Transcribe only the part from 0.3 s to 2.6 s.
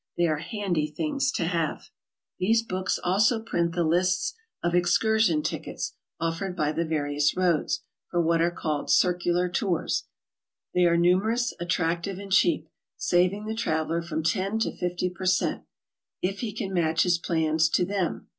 handy things to have. HOW TO TRAVEL ABROAD. 67